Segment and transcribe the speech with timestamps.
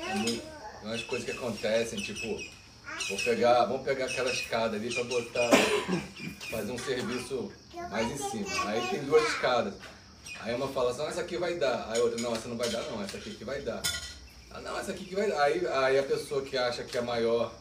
[0.00, 2.26] é umas coisas que acontecem, tipo,
[3.08, 5.50] vou pegar, vamos pegar aquela escada ali pra botar,
[6.50, 7.52] fazer um serviço
[7.90, 8.70] mais em cima.
[8.70, 9.74] Aí tem duas escadas.
[10.40, 11.88] Aí uma fala assim, essa aqui vai dar.
[11.90, 13.82] Aí a outra, não, essa não vai dar não, essa aqui que vai dar.
[14.50, 15.42] Ah, não, essa aqui que vai dar.
[15.42, 17.52] Aí, aí a pessoa que acha que é maior,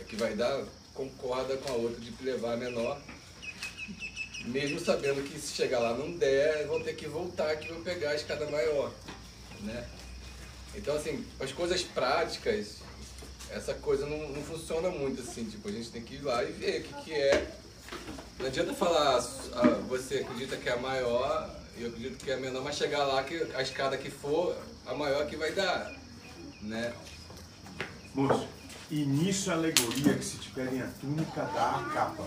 [0.00, 0.62] é que vai dar,
[0.94, 3.00] concorda com a outra de levar a menor.
[4.46, 8.10] Mesmo sabendo que se chegar lá não der, vão ter que voltar aqui para pegar
[8.10, 8.92] a escada maior,
[9.60, 9.86] né?
[10.74, 12.76] Então, assim, as coisas práticas,
[13.50, 15.44] essa coisa não, não funciona muito assim.
[15.44, 17.54] Tipo, a gente tem que ir lá e ver o que, que é.
[18.38, 22.38] Não adianta falar, ah, você acredita que é a maior, eu acredito que é a
[22.38, 25.92] menor, mas chegar lá que a escada que for, a maior que vai dar,
[26.62, 26.92] né?
[28.14, 28.48] Moço,
[28.90, 32.26] nisso a alegoria que se te pedem a túnica, dá a capa.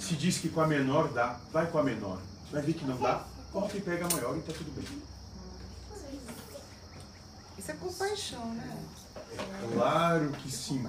[0.00, 2.20] Se diz que com a menor dá, vai com a menor.
[2.50, 4.84] Vai ver que não dá, corta e pega a maior e tá tudo bem.
[7.62, 8.76] Isso é compaixão, né?
[9.38, 10.84] É claro que sim.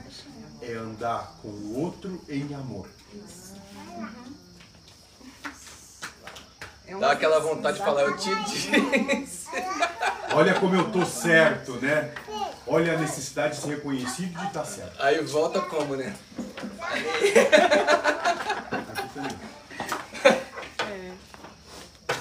[0.59, 2.87] É andar com o outro em amor.
[6.99, 8.71] Dá aquela vontade de falar, eu te disse.
[10.33, 12.11] Olha como eu tô certo, né?
[12.65, 14.99] Olha a necessidade de ser reconhecido e de estar certo.
[14.99, 16.15] Aí volta como, né?
[17.21, 17.93] É.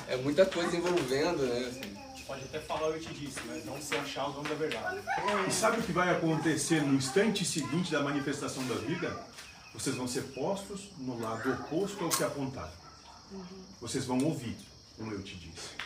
[0.09, 1.93] É muita coisa envolvendo, né?
[2.33, 5.03] Pode até falar eu te disse, mas não se achar o dono da verdade.
[5.47, 9.23] E sabe o que vai acontecer no instante seguinte da manifestação da vida?
[9.75, 12.73] Vocês vão ser postos no lado oposto ao que apontaram.
[13.83, 14.57] Vocês vão ouvir,
[14.97, 15.77] como eu te disse.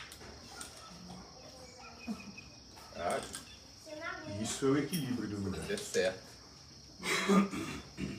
[4.41, 5.73] Isso é o equilíbrio do universo.
[5.73, 6.23] é certo.